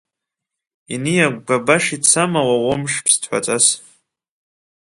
[0.93, 3.65] Иниагәгәа баша ицама уа умш ԥсҭҳәаҵас?